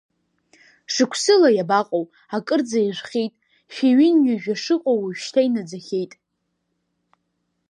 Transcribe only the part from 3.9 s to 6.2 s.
ҩынҩажәа шыҟоу уажәшьҭа инаӡахьеит.